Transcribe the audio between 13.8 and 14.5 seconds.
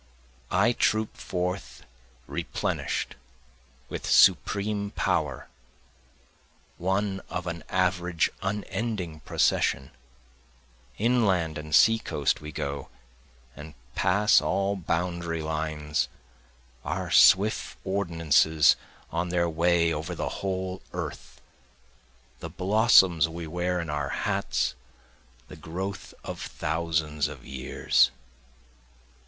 pass